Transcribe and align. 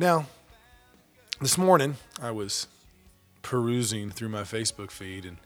Now, 0.00 0.26
this 1.40 1.58
morning 1.58 1.96
I 2.22 2.30
was 2.30 2.68
perusing 3.42 4.10
through 4.10 4.28
my 4.28 4.42
Facebook 4.42 4.92
feed 4.92 5.24
and 5.24 5.38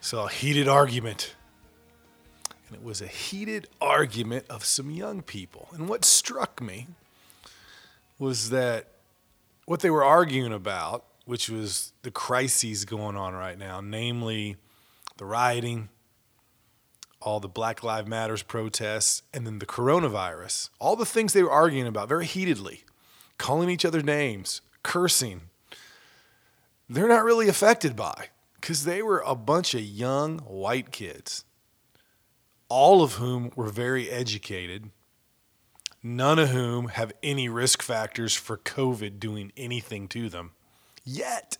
saw 0.00 0.26
a 0.26 0.30
heated 0.30 0.68
argument. 0.68 1.34
And 2.68 2.76
it 2.76 2.84
was 2.84 3.02
a 3.02 3.08
heated 3.08 3.66
argument 3.80 4.44
of 4.48 4.64
some 4.64 4.92
young 4.92 5.22
people. 5.22 5.70
And 5.72 5.88
what 5.88 6.04
struck 6.04 6.62
me 6.62 6.86
was 8.16 8.50
that 8.50 8.92
what 9.64 9.80
they 9.80 9.90
were 9.90 10.04
arguing 10.04 10.52
about, 10.52 11.02
which 11.24 11.50
was 11.50 11.92
the 12.02 12.12
crises 12.12 12.84
going 12.84 13.16
on 13.16 13.34
right 13.34 13.58
now, 13.58 13.80
namely 13.80 14.54
the 15.16 15.24
rioting, 15.24 15.88
all 17.20 17.40
the 17.40 17.48
Black 17.48 17.82
Lives 17.82 18.06
Matters 18.06 18.44
protests, 18.44 19.22
and 19.34 19.44
then 19.44 19.58
the 19.58 19.66
coronavirus, 19.66 20.70
all 20.78 20.94
the 20.94 21.04
things 21.04 21.32
they 21.32 21.42
were 21.42 21.50
arguing 21.50 21.88
about 21.88 22.08
very 22.08 22.24
heatedly, 22.24 22.84
calling 23.38 23.70
each 23.70 23.84
other 23.84 24.02
names, 24.02 24.60
cursing, 24.82 25.42
they're 26.88 27.08
not 27.08 27.24
really 27.24 27.48
affected 27.48 27.96
by 27.96 28.28
because 28.60 28.84
they 28.84 29.02
were 29.02 29.22
a 29.26 29.34
bunch 29.34 29.74
of 29.74 29.80
young 29.80 30.38
white 30.40 30.90
kids, 30.90 31.44
all 32.68 33.02
of 33.02 33.14
whom 33.14 33.52
were 33.54 33.68
very 33.68 34.10
educated, 34.10 34.90
none 36.02 36.38
of 36.38 36.50
whom 36.50 36.88
have 36.88 37.12
any 37.22 37.48
risk 37.48 37.82
factors 37.82 38.34
for 38.34 38.56
COVID 38.56 39.18
doing 39.18 39.52
anything 39.56 40.08
to 40.08 40.28
them. 40.28 40.52
Yet, 41.04 41.58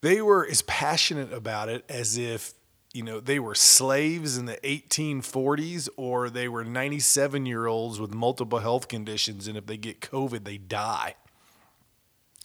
they 0.00 0.20
were 0.20 0.46
as 0.46 0.62
passionate 0.62 1.32
about 1.32 1.68
it 1.68 1.84
as 1.88 2.16
if 2.16 2.54
you 2.96 3.02
know, 3.02 3.20
they 3.20 3.38
were 3.38 3.54
slaves 3.54 4.38
in 4.38 4.46
the 4.46 4.56
1840s 4.64 5.90
or 5.98 6.30
they 6.30 6.48
were 6.48 6.64
97 6.64 7.44
year 7.44 7.66
olds 7.66 8.00
with 8.00 8.14
multiple 8.14 8.60
health 8.60 8.88
conditions. 8.88 9.46
And 9.46 9.56
if 9.56 9.66
they 9.66 9.76
get 9.76 10.00
COVID, 10.00 10.44
they 10.44 10.56
die. 10.56 11.14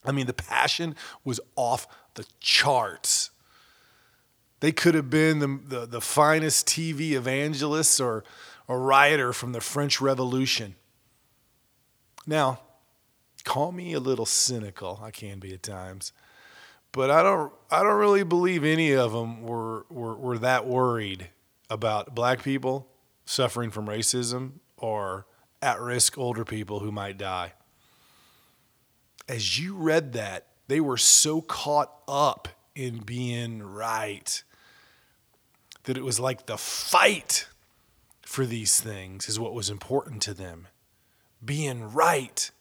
I 0.03 0.11
mean, 0.11 0.27
the 0.27 0.33
passion 0.33 0.95
was 1.23 1.39
off 1.55 1.87
the 2.15 2.25
charts. 2.41 3.29
They 4.59 4.73
could 4.73 4.93
have 4.93 5.09
been 5.09 5.39
the, 5.39 5.59
the, 5.65 5.85
the 5.85 6.01
finest 6.01 6.67
TV 6.67 7.13
evangelists 7.13 8.01
or 8.01 8.25
a 8.67 8.77
rioter 8.77 9.31
from 9.31 9.53
the 9.53 9.61
French 9.61 10.01
Revolution. 10.01 10.75
Now, 12.27 12.59
call 13.45 13.71
me 13.71 13.93
a 13.93 14.01
little 14.01 14.25
cynical. 14.25 14.99
I 15.01 15.11
can 15.11 15.39
be 15.39 15.53
at 15.53 15.63
times 15.63 16.11
but 16.91 17.09
I 17.09 17.23
don't 17.23 17.53
I 17.69 17.83
don't 17.83 17.97
really 17.97 18.23
believe 18.23 18.63
any 18.63 18.91
of 18.91 19.13
them 19.13 19.43
were, 19.43 19.85
were, 19.89 20.15
were 20.15 20.37
that 20.39 20.67
worried 20.67 21.29
about 21.69 22.13
black 22.13 22.43
people 22.43 22.87
suffering 23.25 23.71
from 23.71 23.87
racism 23.87 24.53
or 24.77 25.25
at 25.61 25.79
risk 25.79 26.17
older 26.17 26.43
people 26.43 26.79
who 26.79 26.91
might 26.91 27.17
die. 27.17 27.53
As 29.29 29.57
you 29.57 29.75
read 29.75 30.13
that, 30.13 30.47
they 30.67 30.81
were 30.81 30.97
so 30.97 31.41
caught 31.41 31.93
up 32.07 32.49
in 32.75 32.99
being 32.99 33.63
right 33.63 34.43
that 35.83 35.97
it 35.97 36.03
was 36.03 36.19
like 36.19 36.45
the 36.45 36.57
fight 36.57 37.47
for 38.21 38.45
these 38.45 38.81
things 38.81 39.29
is 39.29 39.39
what 39.39 39.53
was 39.53 39.69
important 39.69 40.21
to 40.23 40.33
them. 40.33 40.67
Being 41.43 41.93
right 41.93 42.51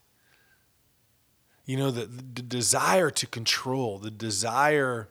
you 1.64 1.76
know, 1.76 1.90
the, 1.90 2.06
the 2.06 2.42
desire 2.42 3.10
to 3.10 3.26
control, 3.26 3.98
the 3.98 4.10
desire 4.10 5.08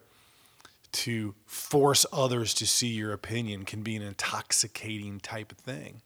to 0.91 1.35
force 1.45 2.05
others 2.11 2.53
to 2.55 2.65
see 2.65 2.87
your 2.87 3.13
opinion 3.13 3.63
can 3.63 3.83
be 3.83 3.95
an 3.95 4.01
intoxicating 4.01 5.19
type 5.19 5.51
of 5.51 5.59
thing. 5.59 6.01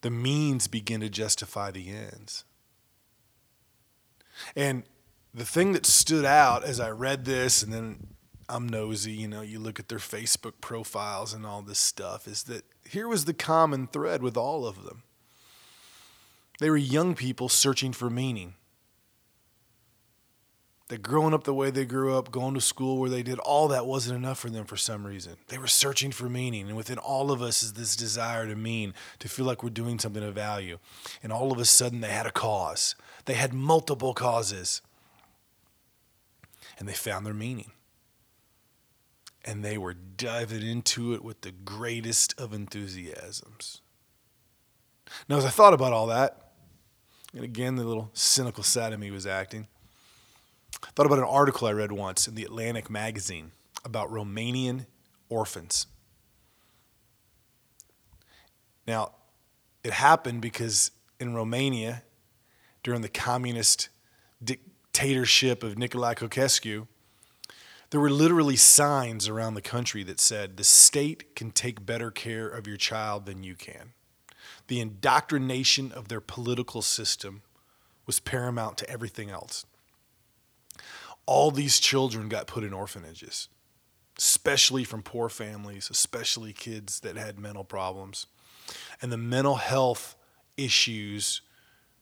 The 0.00 0.10
means 0.10 0.66
begin 0.66 1.00
to 1.00 1.08
justify 1.08 1.70
the 1.70 1.90
ends. 1.90 2.44
And 4.56 4.82
the 5.32 5.44
thing 5.44 5.72
that 5.72 5.86
stood 5.86 6.24
out 6.24 6.64
as 6.64 6.80
I 6.80 6.90
read 6.90 7.24
this, 7.24 7.62
and 7.62 7.72
then 7.72 8.08
I'm 8.48 8.68
nosy, 8.68 9.12
you 9.12 9.28
know, 9.28 9.40
you 9.40 9.58
look 9.58 9.80
at 9.80 9.88
their 9.88 9.98
Facebook 9.98 10.54
profiles 10.60 11.32
and 11.32 11.46
all 11.46 11.62
this 11.62 11.78
stuff, 11.78 12.26
is 12.28 12.44
that 12.44 12.64
here 12.86 13.08
was 13.08 13.24
the 13.24 13.34
common 13.34 13.86
thread 13.86 14.22
with 14.22 14.36
all 14.36 14.66
of 14.66 14.84
them. 14.84 15.02
They 16.60 16.70
were 16.70 16.76
young 16.76 17.14
people 17.14 17.48
searching 17.48 17.92
for 17.92 18.08
meaning. 18.08 18.54
That 20.88 21.02
growing 21.02 21.32
up 21.32 21.44
the 21.44 21.54
way 21.54 21.70
they 21.70 21.86
grew 21.86 22.16
up, 22.16 22.30
going 22.30 22.54
to 22.54 22.60
school 22.60 22.98
where 22.98 23.08
they 23.08 23.22
did, 23.22 23.38
all 23.38 23.68
that 23.68 23.86
wasn't 23.86 24.18
enough 24.18 24.38
for 24.38 24.50
them 24.50 24.66
for 24.66 24.76
some 24.76 25.06
reason. 25.06 25.36
They 25.48 25.56
were 25.56 25.66
searching 25.66 26.12
for 26.12 26.28
meaning. 26.28 26.68
And 26.68 26.76
within 26.76 26.98
all 26.98 27.32
of 27.32 27.40
us 27.40 27.62
is 27.62 27.72
this 27.72 27.96
desire 27.96 28.46
to 28.46 28.54
mean, 28.54 28.92
to 29.20 29.28
feel 29.28 29.46
like 29.46 29.62
we're 29.62 29.70
doing 29.70 29.98
something 29.98 30.22
of 30.22 30.34
value. 30.34 30.78
And 31.22 31.32
all 31.32 31.52
of 31.52 31.58
a 31.58 31.64
sudden, 31.64 32.02
they 32.02 32.10
had 32.10 32.26
a 32.26 32.30
cause. 32.30 32.96
They 33.24 33.32
had 33.32 33.54
multiple 33.54 34.12
causes. 34.12 34.82
And 36.78 36.86
they 36.86 36.92
found 36.92 37.24
their 37.24 37.34
meaning. 37.34 37.72
And 39.42 39.64
they 39.64 39.78
were 39.78 39.94
diving 39.94 40.66
into 40.66 41.14
it 41.14 41.24
with 41.24 41.40
the 41.40 41.52
greatest 41.52 42.38
of 42.38 42.52
enthusiasms. 42.52 43.80
Now, 45.28 45.38
as 45.38 45.46
I 45.46 45.50
thought 45.50 45.74
about 45.74 45.92
all 45.92 46.06
that, 46.08 46.43
and 47.34 47.42
again, 47.42 47.74
the 47.74 47.84
little 47.84 48.10
cynical 48.14 48.62
side 48.62 48.92
of 48.92 49.00
me 49.00 49.10
was 49.10 49.26
acting. 49.26 49.66
I 50.82 50.90
thought 50.94 51.06
about 51.06 51.18
an 51.18 51.24
article 51.24 51.66
I 51.66 51.72
read 51.72 51.90
once 51.90 52.28
in 52.28 52.36
the 52.36 52.44
Atlantic 52.44 52.88
magazine 52.88 53.50
about 53.84 54.10
Romanian 54.10 54.86
orphans. 55.28 55.86
Now, 58.86 59.12
it 59.82 59.92
happened 59.92 60.42
because 60.42 60.92
in 61.18 61.34
Romania, 61.34 62.02
during 62.82 63.02
the 63.02 63.08
communist 63.08 63.88
dictatorship 64.42 65.62
of 65.62 65.74
Nicolae 65.74 66.14
Ceausescu, 66.14 66.86
there 67.90 68.00
were 68.00 68.10
literally 68.10 68.56
signs 68.56 69.28
around 69.28 69.54
the 69.54 69.62
country 69.62 70.02
that 70.04 70.20
said, 70.20 70.56
the 70.56 70.64
state 70.64 71.34
can 71.34 71.50
take 71.50 71.84
better 71.84 72.10
care 72.10 72.48
of 72.48 72.66
your 72.66 72.76
child 72.76 73.26
than 73.26 73.42
you 73.42 73.54
can 73.54 73.92
the 74.68 74.80
indoctrination 74.80 75.92
of 75.92 76.08
their 76.08 76.20
political 76.20 76.82
system 76.82 77.42
was 78.06 78.20
paramount 78.20 78.78
to 78.78 78.90
everything 78.90 79.30
else. 79.30 79.64
All 81.26 81.50
these 81.50 81.78
children 81.78 82.28
got 82.28 82.46
put 82.46 82.64
in 82.64 82.72
orphanages, 82.72 83.48
especially 84.18 84.84
from 84.84 85.02
poor 85.02 85.28
families, 85.28 85.88
especially 85.90 86.52
kids 86.52 87.00
that 87.00 87.16
had 87.16 87.38
mental 87.38 87.64
problems. 87.64 88.26
And 89.00 89.10
the 89.10 89.16
mental 89.16 89.56
health 89.56 90.16
issues 90.56 91.40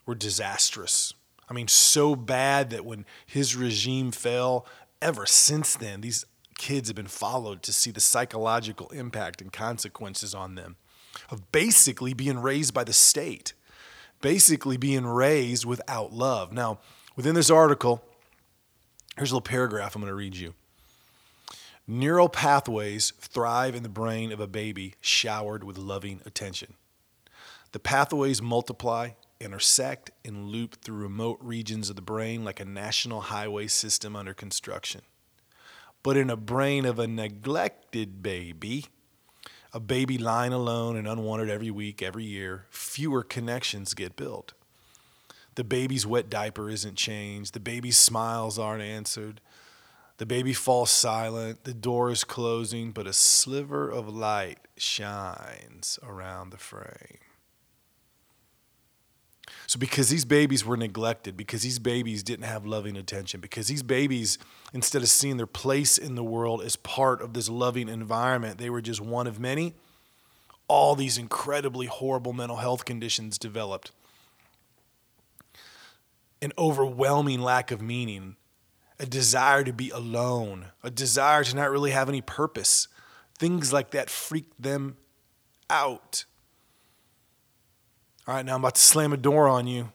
were 0.06 0.14
disastrous. 0.14 1.14
I 1.48 1.54
mean, 1.54 1.68
so 1.68 2.16
bad 2.16 2.70
that 2.70 2.84
when 2.84 3.04
his 3.26 3.54
regime 3.54 4.10
fell, 4.10 4.66
ever 5.00 5.26
since 5.26 5.76
then, 5.76 6.00
these 6.00 6.24
kids 6.56 6.88
have 6.88 6.96
been 6.96 7.06
followed 7.06 7.62
to 7.62 7.72
see 7.72 7.90
the 7.90 8.00
psychological 8.00 8.88
impact 8.90 9.40
and 9.40 9.52
consequences 9.52 10.34
on 10.34 10.54
them 10.54 10.76
of 11.30 11.52
basically 11.52 12.14
being 12.14 12.38
raised 12.38 12.74
by 12.74 12.84
the 12.84 12.92
state, 12.92 13.52
basically 14.20 14.76
being 14.76 15.06
raised 15.06 15.64
without 15.64 16.12
love. 16.12 16.52
Now, 16.52 16.78
within 17.16 17.34
this 17.34 17.50
article, 17.50 18.02
here's 19.16 19.30
a 19.30 19.34
little 19.34 19.42
paragraph 19.42 19.94
I'm 19.94 20.02
going 20.02 20.10
to 20.10 20.14
read 20.14 20.36
you. 20.36 20.54
Neural 21.86 22.28
pathways 22.28 23.12
thrive 23.18 23.74
in 23.74 23.82
the 23.82 23.88
brain 23.88 24.30
of 24.30 24.40
a 24.40 24.46
baby 24.46 24.94
showered 25.00 25.64
with 25.64 25.76
loving 25.76 26.20
attention. 26.24 26.74
The 27.72 27.80
pathways 27.80 28.40
multiply, 28.40 29.10
intersect, 29.40 30.10
and 30.24 30.48
loop 30.48 30.76
through 30.76 30.96
remote 30.96 31.38
regions 31.40 31.90
of 31.90 31.96
the 31.96 32.02
brain 32.02 32.44
like 32.44 32.60
a 32.60 32.64
national 32.64 33.22
highway 33.22 33.66
system 33.66 34.14
under 34.14 34.32
construction. 34.32 35.00
But 36.02 36.16
in 36.16 36.30
a 36.30 36.36
brain 36.36 36.84
of 36.84 36.98
a 36.98 37.06
neglected 37.06 38.22
baby, 38.22 38.86
a 39.72 39.80
baby 39.80 40.18
lying 40.18 40.52
alone 40.52 40.96
and 40.96 41.08
unwanted 41.08 41.48
every 41.48 41.70
week, 41.70 42.02
every 42.02 42.24
year, 42.24 42.66
fewer 42.70 43.22
connections 43.22 43.94
get 43.94 44.16
built. 44.16 44.52
The 45.54 45.64
baby's 45.64 46.06
wet 46.06 46.30
diaper 46.30 46.68
isn't 46.70 46.96
changed. 46.96 47.54
The 47.54 47.60
baby's 47.60 47.98
smiles 47.98 48.58
aren't 48.58 48.82
answered. 48.82 49.40
The 50.18 50.26
baby 50.26 50.52
falls 50.52 50.90
silent. 50.90 51.64
The 51.64 51.74
door 51.74 52.10
is 52.10 52.24
closing, 52.24 52.92
but 52.92 53.06
a 53.06 53.12
sliver 53.12 53.88
of 53.88 54.08
light 54.08 54.58
shines 54.76 55.98
around 56.02 56.50
the 56.50 56.58
frame. 56.58 57.18
So, 59.66 59.78
because 59.78 60.08
these 60.10 60.24
babies 60.24 60.64
were 60.64 60.76
neglected, 60.76 61.36
because 61.36 61.62
these 61.62 61.78
babies 61.78 62.22
didn't 62.22 62.44
have 62.44 62.66
loving 62.66 62.96
attention, 62.96 63.40
because 63.40 63.68
these 63.68 63.82
babies, 63.82 64.38
instead 64.72 65.02
of 65.02 65.08
seeing 65.08 65.36
their 65.36 65.46
place 65.46 65.96
in 65.98 66.14
the 66.14 66.24
world 66.24 66.62
as 66.62 66.76
part 66.76 67.22
of 67.22 67.32
this 67.32 67.48
loving 67.48 67.88
environment, 67.88 68.58
they 68.58 68.70
were 68.70 68.82
just 68.82 69.00
one 69.00 69.26
of 69.26 69.38
many, 69.38 69.74
all 70.68 70.94
these 70.94 71.16
incredibly 71.16 71.86
horrible 71.86 72.32
mental 72.32 72.56
health 72.56 72.84
conditions 72.84 73.38
developed. 73.38 73.92
An 76.40 76.52
overwhelming 76.58 77.40
lack 77.40 77.70
of 77.70 77.80
meaning, 77.80 78.36
a 78.98 79.06
desire 79.06 79.64
to 79.64 79.72
be 79.72 79.90
alone, 79.90 80.66
a 80.82 80.90
desire 80.90 81.44
to 81.44 81.56
not 81.56 81.70
really 81.70 81.92
have 81.92 82.08
any 82.08 82.20
purpose. 82.20 82.88
Things 83.38 83.72
like 83.72 83.90
that 83.92 84.10
freaked 84.10 84.60
them 84.60 84.96
out. 85.70 86.24
All 88.26 88.34
right, 88.34 88.46
now 88.46 88.54
I'm 88.54 88.60
about 88.60 88.76
to 88.76 88.80
slam 88.80 89.12
a 89.12 89.16
door 89.16 89.48
on 89.48 89.66
you. 89.66 89.90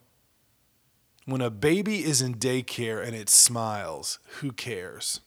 When 1.25 1.41
a 1.41 1.49
baby 1.49 2.03
is 2.03 2.21
in 2.21 2.35
daycare 2.35 3.05
and 3.05 3.15
it 3.15 3.29
smiles, 3.29 4.19
who 4.39 4.51
cares? 4.51 5.21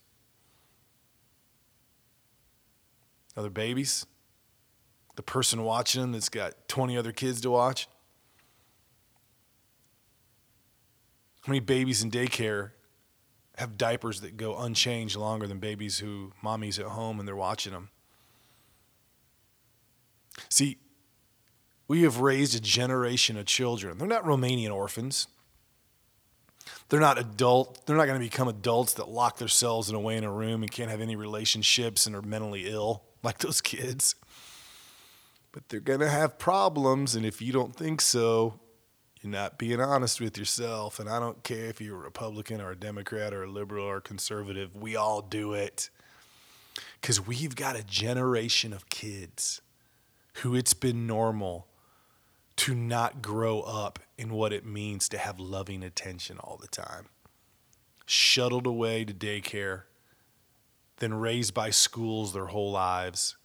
Other 3.37 3.51
babies? 3.51 4.07
The 5.17 5.23
person 5.23 5.63
watching 5.65 6.03
them 6.03 6.13
that's 6.13 6.29
got 6.29 6.69
20 6.69 6.97
other 6.97 7.13
kids 7.13 7.41
to 7.43 7.51
watch? 7.51 7.89
How 11.43 11.51
many 11.51 11.61
babies 11.61 12.03
in 12.03 12.11
daycare 12.11 12.73
have 13.57 13.79
diapers 13.79 14.21
that 14.21 14.37
go 14.37 14.59
unchanged 14.59 15.17
longer 15.17 15.47
than 15.47 15.59
babies 15.59 15.99
who 15.99 16.33
mommy's 16.43 16.79
at 16.79 16.87
home 16.87 17.19
and 17.19 17.27
they're 17.27 17.37
watching 17.37 17.73
them? 17.73 17.89
See, 20.49 20.79
we 21.91 22.03
have 22.03 22.21
raised 22.21 22.55
a 22.55 22.61
generation 22.61 23.37
of 23.37 23.47
children. 23.47 23.99
They're 23.99 24.07
not 24.07 24.23
Romanian 24.23 24.73
orphans. 24.73 25.27
They're 26.89 27.01
not 27.01 27.19
adult. 27.19 27.85
They're 27.85 27.97
not 27.97 28.07
going 28.07 28.21
to 28.21 28.25
become 28.25 28.47
adults 28.47 28.93
that 28.95 29.09
lock 29.09 29.39
themselves 29.39 29.91
in 29.91 29.97
away 29.97 30.17
in 30.17 30.23
a 30.23 30.31
room 30.31 30.63
and 30.63 30.71
can't 30.71 30.89
have 30.89 31.01
any 31.01 31.17
relationships 31.17 32.07
and 32.07 32.15
are 32.15 32.23
mentally 32.23 32.69
ill 32.69 33.03
like 33.25 33.39
those 33.39 33.61
kids. 33.61 34.15
But 35.51 35.69
they're 35.69 35.81
going 35.81 35.99
to 35.99 36.09
have 36.09 36.39
problems, 36.39 37.17
and 37.17 37.27
if 37.27 37.43
you 37.43 37.53
don't 37.53 37.75
think 37.75 38.01
so, 38.01 38.61
you're 39.21 39.33
not 39.33 39.59
being 39.59 39.81
honest 39.81 40.21
with 40.21 40.39
yourself. 40.39 41.01
And 41.01 41.11
I 41.11 41.19
don't 41.19 41.43
care 41.43 41.65
if 41.65 41.81
you're 41.81 41.97
a 41.97 42.05
Republican 42.05 42.61
or 42.61 42.71
a 42.71 42.77
Democrat 42.77 43.35
or 43.35 43.43
a 43.43 43.51
liberal 43.51 43.85
or 43.85 43.97
a 43.97 44.01
conservative, 44.01 44.77
we 44.77 44.95
all 44.95 45.23
do 45.23 45.55
it. 45.55 45.91
Because 47.01 47.27
we've 47.27 47.57
got 47.57 47.75
a 47.75 47.83
generation 47.83 48.73
of 48.73 48.89
kids 48.91 49.61
who 50.35 50.55
it's 50.55 50.73
been 50.73 51.09
normal 51.09 51.67
to 52.61 52.75
not 52.75 53.23
grow 53.23 53.63
up 53.63 53.99
in 54.19 54.29
what 54.29 54.53
it 54.53 54.67
means 54.67 55.09
to 55.09 55.17
have 55.17 55.41
loving 55.41 55.83
attention 55.83 56.37
all 56.37 56.59
the 56.61 56.69
time. 56.69 57.07
Shuttled 58.05 58.67
away 58.67 59.03
to 59.07 59.15
daycare, 59.15 59.85
then 60.99 61.15
raised 61.15 61.55
by 61.55 61.71
schools 61.71 62.35
their 62.35 62.49
whole 62.49 62.71
lives, 62.71 63.39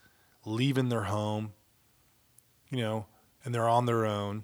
leaving 0.44 0.90
their 0.90 1.04
home, 1.04 1.54
you 2.70 2.80
know, 2.80 3.06
and 3.46 3.56
they're 3.56 3.70
on 3.70 3.86
their 3.86 4.06
own. 4.06 4.44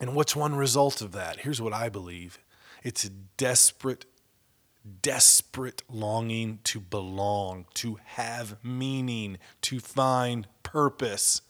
And 0.00 0.16
what's 0.16 0.34
one 0.34 0.56
result 0.56 1.00
of 1.00 1.12
that? 1.12 1.38
Here's 1.38 1.62
what 1.62 1.72
I 1.72 1.88
believe 1.88 2.40
it's 2.82 3.04
a 3.04 3.10
desperate, 3.10 4.06
desperate 5.02 5.84
longing 5.88 6.58
to 6.64 6.80
belong, 6.80 7.66
to 7.74 8.00
have 8.06 8.56
meaning, 8.64 9.38
to 9.60 9.78
find 9.78 10.48
purpose 10.64 11.42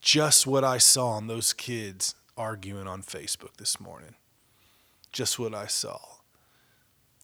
just 0.00 0.46
what 0.46 0.64
I 0.64 0.78
saw 0.78 1.08
on 1.10 1.26
those 1.26 1.52
kids 1.52 2.14
arguing 2.36 2.86
on 2.86 3.02
Facebook 3.02 3.56
this 3.58 3.80
morning. 3.80 4.14
Just 5.12 5.38
what 5.38 5.54
I 5.54 5.66
saw. 5.66 5.98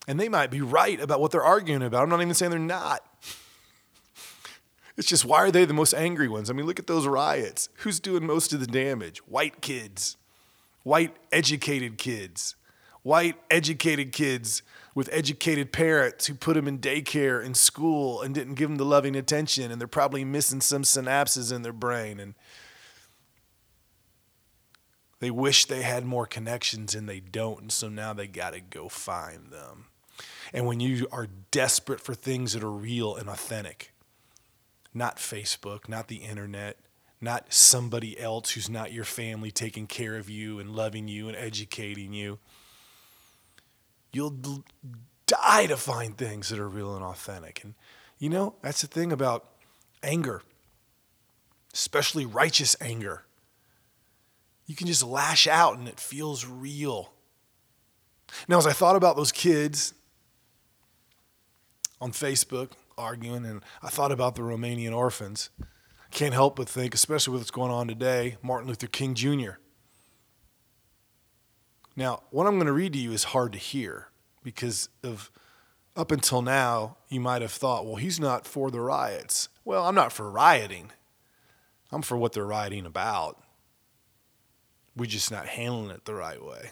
And 0.07 0.21
they 0.21 0.29
might 0.29 0.51
be 0.51 0.61
right 0.61 1.01
about 1.01 1.21
what 1.21 1.31
they're 1.31 1.43
arguing 1.43 1.83
about. 1.83 2.03
I'm 2.03 2.09
not 2.11 2.21
even 2.21 2.35
saying 2.35 2.51
they're 2.51 2.59
not. 2.59 3.03
It's 4.97 5.09
just 5.09 5.25
why 5.25 5.39
are 5.39 5.51
they 5.51 5.65
the 5.65 5.75
most 5.75 5.95
angry 5.95 6.29
ones? 6.29 6.51
I 6.51 6.53
mean, 6.53 6.67
look 6.67 6.79
at 6.79 6.87
those 6.87 7.07
riots. 7.07 7.69
Who's 7.79 7.99
doing 7.99 8.27
most 8.27 8.53
of 8.53 8.61
the 8.61 8.67
damage? 8.67 9.19
White 9.27 9.61
kids, 9.61 10.17
white 10.83 11.17
educated 11.33 11.99
kids, 11.99 12.55
white 13.03 13.37
educated 13.51 14.13
kids 14.13 14.63
with 14.95 15.09
educated 15.13 15.73
parents 15.73 16.27
who 16.27 16.35
put 16.35 16.55
them 16.55 16.69
in 16.69 16.79
daycare 16.79 17.45
and 17.45 17.57
school 17.57 18.23
and 18.23 18.35
didn't 18.35 18.55
give 18.55 18.69
them 18.69 18.79
the 18.79 18.85
loving 18.85 19.17
attention, 19.17 19.73
and 19.73 19.81
they're 19.81 19.89
probably 19.89 20.25
missing 20.25 20.61
some 20.61 20.83
synapses 20.83 21.53
in 21.53 21.63
their 21.63 21.73
brain. 21.73 22.21
And 22.21 22.35
they 25.21 25.31
wish 25.31 25.65
they 25.65 25.83
had 25.83 26.05
more 26.05 26.27
connections 26.27 26.95
and 26.95 27.09
they 27.09 27.21
don't, 27.21 27.61
and 27.61 27.73
so 27.73 27.89
now 27.89 28.13
they 28.13 28.27
got 28.27 28.53
to 28.53 28.61
go 28.61 28.89
find 28.89 29.51
them. 29.51 29.87
And 30.53 30.67
when 30.67 30.81
you 30.81 31.09
are 31.11 31.29
desperate 31.51 32.01
for 32.01 32.15
things 32.15 32.53
that 32.53 32.63
are 32.63 32.71
real 32.71 33.17
and 33.17 33.29
authentic, 33.29 33.93
not 34.93 35.17
Facebook, 35.17 35.89
not 35.89 36.09
the 36.09 36.17
internet, 36.17 36.79
not 37.21 37.53
somebody 37.53 38.19
else 38.19 38.51
who's 38.51 38.69
not 38.69 38.93
your 38.93 39.05
family 39.05 39.51
taking 39.51 39.87
care 39.87 40.17
of 40.17 40.29
you 40.29 40.59
and 40.59 40.71
loving 40.71 41.09
you 41.09 41.29
and 41.29 41.37
educating 41.37 42.13
you, 42.13 42.39
you'll 44.13 44.63
die 45.27 45.67
to 45.67 45.77
find 45.77 46.17
things 46.17 46.51
that 46.51 46.59
are 46.59 46.69
real 46.69 46.95
and 46.95 47.05
authentic. 47.05 47.65
And 47.65 47.75
you 48.19 48.29
know, 48.29 48.55
that's 48.63 48.83
the 48.83 48.87
thing 48.87 49.11
about 49.11 49.49
anger, 50.03 50.43
especially 51.73 52.27
righteous 52.27 52.77
anger 52.81 53.25
you 54.67 54.75
can 54.75 54.87
just 54.87 55.03
lash 55.03 55.47
out 55.47 55.79
and 55.79 55.89
it 55.89 56.01
feels 56.01 56.47
real. 56.47 57.13
Now, 58.49 58.59
as 58.59 58.67
I 58.67 58.73
thought 58.73 58.97
about 58.97 59.17
those 59.17 59.33
kids 59.33 59.95
on 62.01 62.13
Facebook 62.13 62.71
arguing, 62.97 63.45
and 63.45 63.63
I 63.83 63.89
thought 63.89 64.13
about 64.13 64.35
the 64.35 64.43
Romanian 64.43 64.97
orphans, 64.97 65.51
I 65.61 66.11
can't 66.11 66.35
help 66.35 66.57
but 66.57 66.69
think, 66.69 66.95
especially 66.95 67.33
with 67.33 67.43
what's 67.43 67.51
going 67.51 67.71
on 67.71 67.89
today, 67.89 68.37
Martin 68.43 68.69
Luther 68.69 68.87
King 68.87 69.15
Jr. 69.15 69.53
Now, 71.97 72.23
what 72.31 72.47
I'm 72.47 72.55
going 72.55 72.67
to 72.67 72.73
read 72.73 72.93
to 72.95 72.99
you 72.99 73.13
is 73.13 73.25
hard 73.25 73.53
to 73.53 73.59
hear 73.59 74.09
because 74.43 74.89
of 75.03 75.31
up 75.97 76.11
until 76.11 76.43
now, 76.43 76.97
you 77.09 77.21
might 77.21 77.43
have 77.43 77.53
thought, 77.53 77.87
well, 77.87 77.97
he's 77.97 78.19
not 78.19 78.47
for 78.47 78.71
the 78.71 78.81
riots. 78.81 79.49
Well, 79.65 79.87
I'm 79.87 79.95
not 79.95 80.13
for 80.13 80.29
rioting. 80.29 80.91
I'm 81.93 82.03
for 82.03 82.17
what 82.17 82.33
they're 82.33 82.45
rioting 82.45 82.85
about. 82.85 83.41
We're 84.97 85.07
just 85.07 85.31
not 85.31 85.47
handling 85.47 85.91
it 85.91 86.05
the 86.05 86.15
right 86.15 86.43
way. 86.43 86.71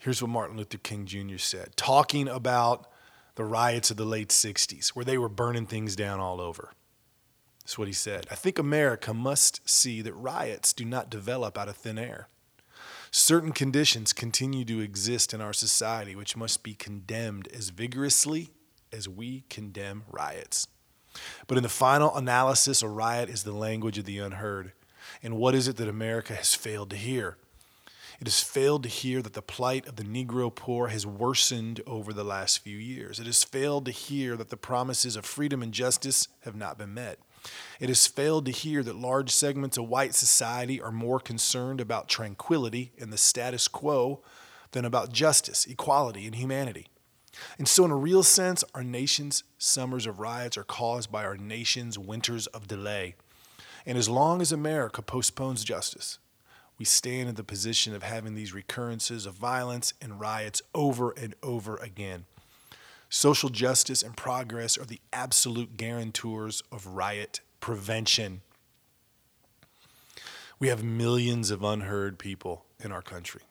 Here's 0.00 0.20
what 0.20 0.30
Martin 0.30 0.56
Luther 0.56 0.78
King 0.78 1.06
Jr. 1.06 1.38
said, 1.38 1.76
talking 1.76 2.28
about 2.28 2.88
the 3.36 3.44
riots 3.44 3.90
of 3.90 3.96
the 3.96 4.04
late 4.04 4.30
60s, 4.30 4.88
where 4.88 5.04
they 5.04 5.16
were 5.16 5.28
burning 5.28 5.66
things 5.66 5.94
down 5.94 6.20
all 6.20 6.40
over. 6.40 6.72
That's 7.62 7.78
what 7.78 7.86
he 7.86 7.94
said. 7.94 8.26
I 8.30 8.34
think 8.34 8.58
America 8.58 9.14
must 9.14 9.68
see 9.68 10.02
that 10.02 10.12
riots 10.14 10.72
do 10.72 10.84
not 10.84 11.10
develop 11.10 11.56
out 11.56 11.68
of 11.68 11.76
thin 11.76 11.98
air. 11.98 12.28
Certain 13.10 13.52
conditions 13.52 14.12
continue 14.12 14.64
to 14.64 14.80
exist 14.80 15.32
in 15.32 15.40
our 15.40 15.52
society 15.52 16.16
which 16.16 16.36
must 16.36 16.62
be 16.62 16.74
condemned 16.74 17.46
as 17.54 17.68
vigorously 17.68 18.50
as 18.90 19.08
we 19.08 19.44
condemn 19.48 20.04
riots. 20.10 20.66
But 21.46 21.58
in 21.58 21.62
the 21.62 21.68
final 21.68 22.16
analysis, 22.16 22.82
a 22.82 22.88
riot 22.88 23.28
is 23.28 23.44
the 23.44 23.52
language 23.52 23.98
of 23.98 24.06
the 24.06 24.18
unheard. 24.18 24.72
And 25.22 25.36
what 25.36 25.54
is 25.54 25.68
it 25.68 25.76
that 25.76 25.88
America 25.88 26.34
has 26.34 26.54
failed 26.54 26.90
to 26.90 26.96
hear? 26.96 27.36
It 28.20 28.26
has 28.26 28.40
failed 28.40 28.84
to 28.84 28.88
hear 28.88 29.20
that 29.22 29.32
the 29.32 29.42
plight 29.42 29.88
of 29.88 29.96
the 29.96 30.04
Negro 30.04 30.54
poor 30.54 30.88
has 30.88 31.06
worsened 31.06 31.80
over 31.86 32.12
the 32.12 32.24
last 32.24 32.58
few 32.58 32.76
years. 32.76 33.18
It 33.18 33.26
has 33.26 33.42
failed 33.42 33.84
to 33.86 33.90
hear 33.90 34.36
that 34.36 34.48
the 34.48 34.56
promises 34.56 35.16
of 35.16 35.24
freedom 35.24 35.62
and 35.62 35.72
justice 35.72 36.28
have 36.44 36.54
not 36.54 36.78
been 36.78 36.94
met. 36.94 37.18
It 37.80 37.88
has 37.88 38.06
failed 38.06 38.46
to 38.46 38.52
hear 38.52 38.82
that 38.84 38.94
large 38.94 39.30
segments 39.30 39.76
of 39.76 39.88
white 39.88 40.14
society 40.14 40.80
are 40.80 40.92
more 40.92 41.18
concerned 41.18 41.80
about 41.80 42.08
tranquility 42.08 42.92
and 43.00 43.12
the 43.12 43.18
status 43.18 43.66
quo 43.66 44.22
than 44.70 44.84
about 44.84 45.12
justice, 45.12 45.66
equality, 45.66 46.24
and 46.26 46.36
humanity. 46.36 46.86
And 47.58 47.66
so, 47.66 47.84
in 47.84 47.90
a 47.90 47.96
real 47.96 48.22
sense, 48.22 48.62
our 48.74 48.84
nation's 48.84 49.42
summers 49.58 50.06
of 50.06 50.20
riots 50.20 50.56
are 50.56 50.64
caused 50.64 51.10
by 51.10 51.24
our 51.24 51.36
nation's 51.36 51.98
winters 51.98 52.46
of 52.48 52.68
delay. 52.68 53.16
And 53.84 53.98
as 53.98 54.08
long 54.08 54.40
as 54.40 54.52
America 54.52 55.02
postpones 55.02 55.64
justice, 55.64 56.18
we 56.78 56.84
stand 56.84 57.28
in 57.28 57.34
the 57.34 57.44
position 57.44 57.94
of 57.94 58.02
having 58.02 58.34
these 58.34 58.54
recurrences 58.54 59.26
of 59.26 59.34
violence 59.34 59.94
and 60.00 60.20
riots 60.20 60.62
over 60.74 61.12
and 61.12 61.34
over 61.42 61.76
again. 61.76 62.24
Social 63.08 63.50
justice 63.50 64.02
and 64.02 64.16
progress 64.16 64.78
are 64.78 64.84
the 64.84 65.00
absolute 65.12 65.76
guarantors 65.76 66.62
of 66.72 66.86
riot 66.86 67.40
prevention. 67.60 68.40
We 70.58 70.68
have 70.68 70.82
millions 70.82 71.50
of 71.50 71.62
unheard 71.62 72.18
people 72.18 72.64
in 72.82 72.90
our 72.90 73.02
country. 73.02 73.42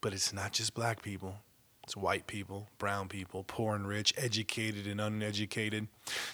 But 0.00 0.12
it's 0.12 0.32
not 0.32 0.52
just 0.52 0.74
black 0.74 1.02
people, 1.02 1.36
it's 1.84 1.96
white 1.96 2.26
people, 2.26 2.68
brown 2.78 3.08
people, 3.08 3.44
poor 3.46 3.76
and 3.76 3.86
rich, 3.86 4.14
educated 4.16 4.86
and 4.86 5.00
uneducated. 5.00 5.86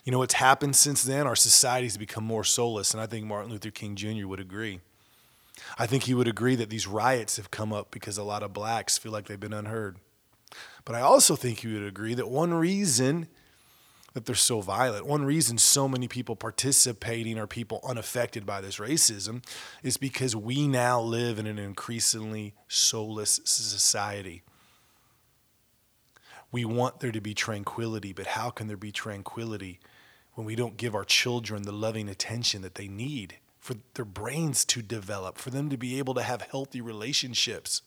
You 0.04 0.12
know 0.12 0.18
what's 0.18 0.34
happened 0.34 0.76
since 0.76 1.02
then? 1.02 1.26
Our 1.26 1.36
society's 1.36 1.96
become 1.96 2.24
more 2.24 2.44
soulless, 2.44 2.94
and 2.94 3.00
I 3.00 3.06
think 3.06 3.26
Martin 3.26 3.50
Luther 3.50 3.70
King 3.70 3.96
Jr. 3.96 4.26
would 4.26 4.40
agree. 4.40 4.80
I 5.76 5.86
think 5.86 6.04
he 6.04 6.14
would 6.14 6.28
agree 6.28 6.54
that 6.54 6.70
these 6.70 6.86
riots 6.86 7.36
have 7.36 7.50
come 7.50 7.72
up 7.72 7.90
because 7.90 8.16
a 8.16 8.22
lot 8.22 8.44
of 8.44 8.52
blacks 8.52 8.96
feel 8.96 9.10
like 9.10 9.26
they've 9.26 9.38
been 9.38 9.52
unheard. 9.52 9.96
But 10.84 10.94
I 10.94 11.00
also 11.00 11.34
think 11.34 11.58
he 11.58 11.72
would 11.72 11.82
agree 11.82 12.14
that 12.14 12.28
one 12.28 12.54
reason 12.54 13.26
that 14.12 14.26
they're 14.26 14.34
so 14.34 14.60
violent, 14.60 15.06
one 15.06 15.24
reason 15.24 15.58
so 15.58 15.88
many 15.88 16.08
people 16.08 16.36
participating 16.36 17.38
are 17.38 17.46
people 17.46 17.80
unaffected 17.84 18.46
by 18.46 18.60
this 18.60 18.78
racism 18.78 19.44
is 19.82 19.96
because 19.96 20.34
we 20.34 20.66
now 20.66 21.00
live 21.00 21.38
in 21.38 21.46
an 21.46 21.58
increasingly 21.58 22.54
soulless 22.68 23.40
society. 23.44 24.42
We 26.52 26.64
want 26.64 27.00
there 27.00 27.12
to 27.12 27.20
be 27.20 27.34
tranquility, 27.34 28.12
but 28.12 28.26
how 28.26 28.50
can 28.50 28.66
there 28.66 28.76
be 28.76 28.92
tranquility 28.92 29.80
when 30.34 30.46
we 30.46 30.56
don't 30.56 30.76
give 30.76 30.94
our 30.94 31.04
children 31.04 31.62
the 31.62 31.72
loving 31.72 32.08
attention 32.08 32.62
that 32.62 32.74
they 32.74 32.88
need 32.88 33.36
for 33.58 33.74
their 33.94 34.04
brains 34.04 34.64
to 34.66 34.82
develop, 34.82 35.38
for 35.38 35.50
them 35.50 35.68
to 35.70 35.76
be 35.76 35.98
able 35.98 36.14
to 36.14 36.22
have 36.22 36.42
healthy 36.42 36.80
relationships? 36.80 37.82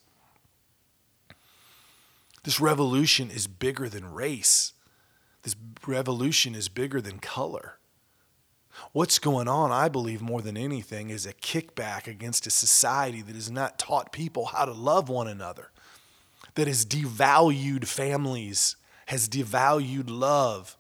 This 2.43 2.60
revolution 2.60 3.32
is 3.32 3.48
bigger 3.48 3.89
than 3.89 4.13
race. 4.13 4.74
This 5.43 5.55
revolution 5.86 6.55
is 6.55 6.70
bigger 6.70 7.01
than 7.01 7.20
color. 7.20 7.79
What's 8.91 9.20
going 9.20 9.48
on, 9.48 9.72
I 9.72 9.88
believe, 9.88 10.22
more 10.22 10.41
than 10.41 10.58
anything, 10.58 11.10
is 11.10 11.25
a 11.25 11.34
kickback 11.34 12.08
against 12.08 12.48
a 12.48 12.51
society 12.51 13.22
that 13.22 13.36
has 13.36 13.51
not 13.51 13.77
taught 13.77 14.12
people 14.12 14.48
how 14.48 14.65
to 14.65 14.74
love 14.74 15.10
one 15.10 15.27
another, 15.27 15.72
that 16.56 16.68
has 16.68 16.86
devalued 16.86 17.86
families, 17.88 18.76
has 19.08 19.28
devalued 19.28 20.06
love. 20.08 20.78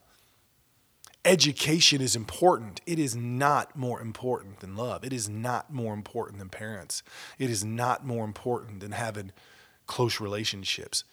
Education 1.25 2.01
is 2.01 2.15
important. 2.15 2.81
It 2.85 2.99
is 2.99 3.15
not 3.15 3.75
more 3.75 4.01
important 4.01 4.59
than 4.59 4.75
love. 4.75 5.05
It 5.05 5.13
is 5.13 5.29
not 5.29 5.73
more 5.73 5.93
important 5.93 6.39
than 6.39 6.49
parents. 6.49 7.01
It 7.39 7.49
is 7.49 7.63
not 7.63 8.05
more 8.05 8.25
important 8.25 8.81
than 8.81 8.91
having 8.91 9.31
close 9.87 10.19
relationships 10.19 11.03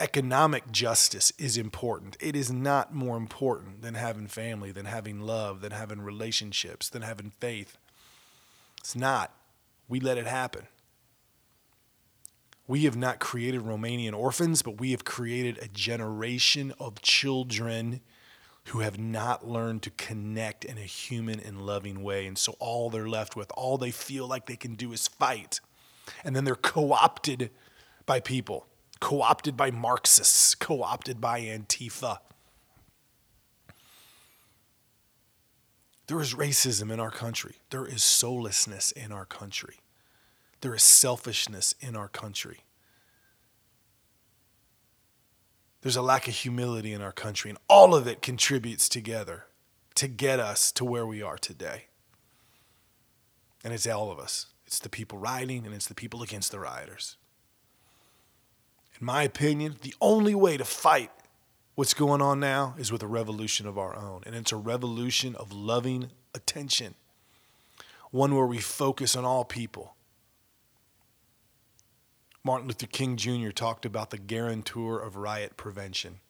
economic 0.00 0.70
justice 0.70 1.32
is 1.38 1.56
important. 1.56 2.16
It 2.20 2.36
is 2.36 2.52
not 2.52 2.94
more 2.94 3.16
important 3.16 3.82
than 3.82 3.94
having 3.94 4.28
family, 4.28 4.70
than 4.70 4.86
having 4.86 5.20
love, 5.20 5.60
than 5.60 5.72
having 5.72 6.00
relationships, 6.00 6.88
than 6.88 7.02
having 7.02 7.30
faith. 7.40 7.76
It's 8.80 8.94
not. 8.94 9.34
We 9.88 10.00
let 10.00 10.18
it 10.18 10.26
happen. 10.26 10.68
We 12.68 12.84
have 12.84 12.96
not 12.96 13.18
created 13.18 13.62
Romanian 13.62 14.14
orphans, 14.14 14.62
but 14.62 14.78
we 14.78 14.92
have 14.92 15.04
created 15.04 15.58
a 15.58 15.68
generation 15.68 16.72
of 16.78 17.02
children 17.02 18.00
who 18.66 18.80
have 18.80 18.98
not 18.98 19.48
learned 19.48 19.82
to 19.82 19.90
connect 19.90 20.64
in 20.64 20.78
a 20.78 20.82
human 20.82 21.40
and 21.40 21.62
loving 21.62 22.02
way. 22.02 22.26
And 22.26 22.38
so 22.38 22.54
all 22.60 22.90
they're 22.90 23.08
left 23.08 23.34
with, 23.34 23.50
all 23.56 23.78
they 23.78 23.90
feel 23.90 24.28
like 24.28 24.46
they 24.46 24.56
can 24.56 24.74
do 24.74 24.92
is 24.92 25.08
fight. 25.08 25.60
And 26.22 26.36
then 26.36 26.44
they're 26.44 26.54
co 26.54 26.92
opted 26.92 27.50
by 28.06 28.20
people 28.20 28.66
co 29.00 29.22
opted 29.22 29.56
by 29.56 29.70
Marxists, 29.70 30.54
co 30.54 30.82
opted 30.82 31.20
by 31.20 31.40
Antifa. 31.40 32.18
There 36.06 36.20
is 36.20 36.34
racism 36.34 36.90
in 36.90 37.00
our 37.00 37.10
country. 37.10 37.56
There 37.70 37.86
is 37.86 38.02
soullessness 38.02 38.92
in 38.92 39.12
our 39.12 39.26
country. 39.26 39.76
There 40.60 40.74
is 40.74 40.82
selfishness 40.82 41.74
in 41.80 41.96
our 41.96 42.08
country. 42.08 42.60
There's 45.82 45.96
a 45.96 46.02
lack 46.02 46.26
of 46.26 46.34
humility 46.34 46.92
in 46.92 47.00
our 47.00 47.12
country, 47.12 47.50
and 47.50 47.58
all 47.68 47.94
of 47.94 48.06
it 48.06 48.20
contributes 48.20 48.88
together 48.88 49.46
to 49.94 50.08
get 50.08 50.40
us 50.40 50.72
to 50.72 50.84
where 50.84 51.06
we 51.06 51.22
are 51.22 51.38
today. 51.38 51.86
And 53.64 53.72
it's 53.72 53.86
all 53.86 54.10
of 54.10 54.18
us. 54.18 54.46
It's 54.66 54.78
the 54.78 54.88
people 54.88 55.18
rioting, 55.18 55.64
and 55.64 55.74
it's 55.74 55.86
the 55.86 55.94
people 55.94 56.22
against 56.22 56.50
the 56.50 56.58
rioters 56.58 57.16
in 59.00 59.06
my 59.06 59.22
opinion, 59.22 59.76
the 59.82 59.94
only 60.00 60.34
way 60.34 60.56
to 60.56 60.64
fight 60.64 61.10
what's 61.74 61.94
going 61.94 62.20
on 62.20 62.40
now 62.40 62.74
is 62.78 62.90
with 62.90 63.02
a 63.02 63.06
revolution 63.06 63.66
of 63.66 63.78
our 63.78 63.96
own. 63.96 64.22
And 64.26 64.34
it's 64.34 64.52
a 64.52 64.56
revolution 64.56 65.36
of 65.36 65.52
loving 65.52 66.10
attention, 66.34 66.94
one 68.10 68.34
where 68.34 68.46
we 68.46 68.58
focus 68.58 69.14
on 69.14 69.24
all 69.24 69.44
people. 69.44 69.94
Martin 72.44 72.68
Luther 72.68 72.86
King 72.86 73.16
Jr. 73.16 73.50
talked 73.50 73.84
about 73.84 74.10
the 74.10 74.18
guarantor 74.18 75.00
of 75.00 75.16
riot 75.16 75.56
prevention. 75.56 76.20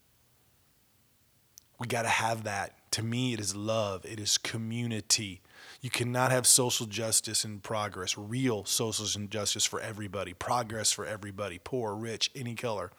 We 1.79 1.87
got 1.87 2.03
to 2.03 2.09
have 2.09 2.45
that. 2.45 2.75
To 2.93 3.03
me, 3.03 3.35
it 3.35 3.41
is 3.41 3.55
love, 3.55 4.05
it 4.07 4.19
is 4.19 4.39
community, 4.39 5.43
you 5.81 5.91
cannot 5.91 6.31
have 6.31 6.47
social 6.47 6.87
justice 6.87 7.45
and 7.45 7.63
progress, 7.63 8.17
real 8.19 8.65
social 8.65 9.07
justice 9.27 9.65
for 9.65 9.81
everybody, 9.81 10.33
progress 10.33 10.91
for 10.91 11.07
everybody, 11.07 11.61
poor, 11.63 11.95
rich, 11.95 12.31
any 12.35 12.55
color, 12.55 12.91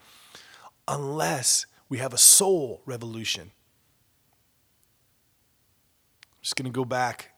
unless 0.87 1.65
we 1.89 1.97
have 1.97 2.13
a 2.13 2.17
soul 2.17 2.81
revolution. 2.85 3.51
I'm 6.23 6.41
just 6.41 6.55
going 6.55 6.71
to 6.71 6.75
go 6.75 6.85
back 6.85 7.31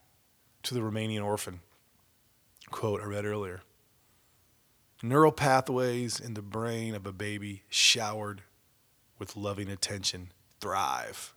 to 0.64 0.74
the 0.74 0.80
Romanian 0.80 1.24
orphan 1.24 1.60
quote 2.70 3.00
I 3.00 3.04
read 3.04 3.24
earlier. 3.24 3.62
Neural 5.04 5.32
pathways 5.32 6.20
in 6.20 6.34
the 6.34 6.42
brain 6.42 6.94
of 6.94 7.06
a 7.06 7.12
baby 7.12 7.64
showered 7.68 8.42
with 9.18 9.34
loving 9.34 9.68
attention 9.68 10.30
thrive. 10.60 11.34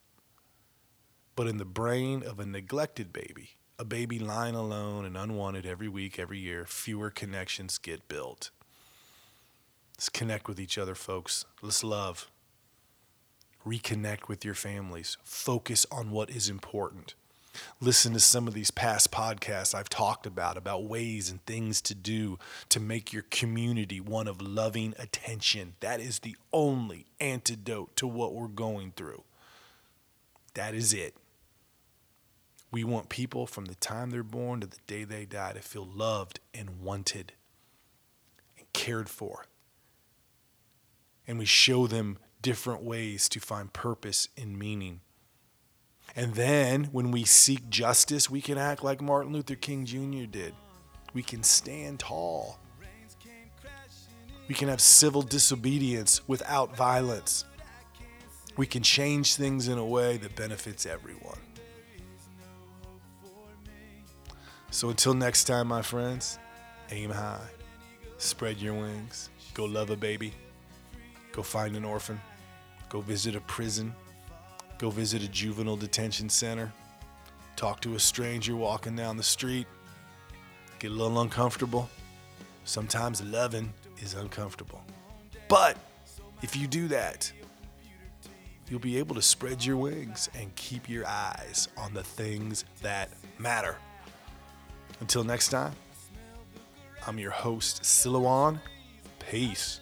But 1.36 1.48
in 1.48 1.57
the 1.57 1.65
brain 1.65 2.22
of 2.22 2.39
a 2.39 2.45
neglected 2.45 3.12
baby, 3.12 3.57
a 3.79 3.84
baby 3.84 4.19
lying 4.19 4.53
alone 4.53 5.03
and 5.03 5.17
unwanted 5.17 5.65
every 5.65 5.88
week, 5.88 6.19
every 6.19 6.38
year, 6.38 6.65
fewer 6.67 7.10
connections 7.10 7.79
get 7.79 8.07
built. 8.07 8.51
Let's 9.98 10.10
connect 10.10 10.48
with 10.48 10.60
each 10.60 10.77
other, 10.77 10.93
folks. 10.93 11.43
Let's 11.63 11.84
love. 11.84 12.29
Reconnect 13.65 14.27
with 14.27 14.45
your 14.45 14.53
families. 14.53 15.17
Focus 15.24 15.88
on 15.91 16.12
what 16.12 16.29
is 16.29 16.50
important. 16.50 17.15
Listen 17.79 18.13
to 18.13 18.19
some 18.19 18.47
of 18.47 18.53
these 18.53 18.71
past 18.71 19.12
podcasts 19.12 19.75
I've 19.75 19.89
talked 19.89 20.25
about, 20.25 20.57
about 20.57 20.85
ways 20.85 21.29
and 21.29 21.45
things 21.45 21.81
to 21.83 21.95
do 21.95 22.38
to 22.69 22.79
make 22.79 23.13
your 23.13 23.25
community 23.29 24.00
one 24.00 24.27
of 24.27 24.41
loving 24.41 24.93
attention. 24.97 25.75
That 25.79 26.00
is 26.00 26.19
the 26.19 26.35
only 26.51 27.05
antidote 27.19 27.95
to 27.97 28.07
what 28.07 28.33
we're 28.33 28.47
going 28.47 28.93
through. 28.95 29.24
That 30.53 30.74
is 30.74 30.93
it. 30.93 31.15
We 32.71 32.83
want 32.83 33.09
people 33.09 33.47
from 33.47 33.65
the 33.65 33.75
time 33.75 34.09
they're 34.09 34.24
born 34.24 34.62
to 34.62 34.67
the 34.67 34.79
day 34.88 35.03
they 35.03 35.25
die 35.25 35.53
to 35.53 35.62
feel 35.62 35.85
loved 35.85 36.39
and 36.53 36.81
wanted 36.81 37.33
and 38.57 38.65
cared 38.74 39.09
for. 39.09 39.45
And 41.27 41.39
we 41.39 41.45
show 41.45 41.88
them 41.88 42.17
different 42.41 42.83
ways 42.83 43.29
to 43.29 43.39
find 43.39 43.71
purpose 43.71 44.27
and 44.38 44.59
meaning. 44.59 45.01
And 46.15 46.33
then 46.33 46.85
when 46.85 47.12
we 47.12 47.24
seek 47.24 47.69
justice, 47.69 48.29
we 48.29 48.41
can 48.41 48.57
act 48.57 48.83
like 48.83 49.01
Martin 49.01 49.33
Luther 49.33 49.55
King 49.55 49.85
Jr. 49.85 50.25
did. 50.29 50.53
We 51.13 51.24
can 51.24 51.43
stand 51.43 52.00
tall. 52.00 52.59
We 54.47 54.55
can 54.55 54.67
have 54.69 54.81
civil 54.81 55.21
disobedience 55.21 56.27
without 56.27 56.75
violence. 56.75 57.45
We 58.57 58.67
can 58.67 58.83
change 58.83 59.35
things 59.35 59.67
in 59.67 59.77
a 59.77 59.85
way 59.85 60.17
that 60.17 60.35
benefits 60.35 60.85
everyone. 60.85 61.39
So 64.71 64.89
until 64.89 65.13
next 65.13 65.45
time, 65.45 65.67
my 65.67 65.81
friends, 65.81 66.38
aim 66.91 67.09
high, 67.09 67.47
spread 68.17 68.57
your 68.57 68.74
wings, 68.74 69.29
go 69.53 69.65
love 69.65 69.89
a 69.89 69.95
baby, 69.95 70.33
go 71.31 71.41
find 71.43 71.75
an 71.75 71.85
orphan, 71.85 72.19
go 72.89 73.01
visit 73.01 73.35
a 73.35 73.41
prison, 73.41 73.95
go 74.77 74.89
visit 74.89 75.24
a 75.24 75.27
juvenile 75.27 75.77
detention 75.77 76.29
center, 76.29 76.72
talk 77.55 77.82
to 77.82 77.96
a 77.96 78.00
stranger 78.00 78.55
walking 78.55 78.96
down 78.96 79.17
the 79.17 79.24
street, 79.24 79.67
get 80.79 80.91
a 80.91 80.94
little 80.94 81.22
uncomfortable. 81.22 81.89
Sometimes 82.65 83.22
loving 83.22 83.72
is 84.01 84.13
uncomfortable. 84.13 84.82
But 85.48 85.77
if 86.41 86.55
you 86.55 86.67
do 86.67 86.88
that, 86.89 87.32
you'll 88.70 88.79
be 88.79 88.98
able 88.98 89.15
to 89.15 89.22
spread 89.22 89.63
your 89.63 89.77
wings 89.77 90.29
and 90.38 90.53
keep 90.55 90.89
your 90.89 91.08
eyes 91.08 91.67
on 91.77 91.94
the 91.94 92.03
things 92.03 92.65
that 92.82 93.10
matter. 93.38 93.77
Until 95.00 95.24
next 95.24 95.50
time, 95.50 95.74
I'm 97.08 97.20
your 97.20 97.32
host, 97.32 97.84
Silouan. 97.84 98.60
Peace. 99.20 99.79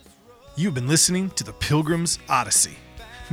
You've 0.56 0.74
been 0.74 0.88
listening 0.88 1.30
to 1.32 1.44
the 1.44 1.54
Pilgrim's 1.54 2.20
Odyssey. 2.30 2.78